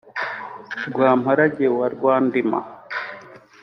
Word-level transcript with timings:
Rwamparage 0.89 1.65
wa 1.77 1.87
Rwandima 1.93 2.59